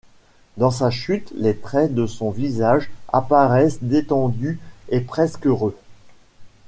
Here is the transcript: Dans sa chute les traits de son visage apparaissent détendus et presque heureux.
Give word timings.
Dans 0.57 0.71
sa 0.71 0.89
chute 0.89 1.31
les 1.35 1.55
traits 1.55 1.93
de 1.93 2.07
son 2.07 2.31
visage 2.31 2.89
apparaissent 3.13 3.83
détendus 3.83 4.59
et 4.89 5.01
presque 5.01 5.45
heureux. 5.45 5.77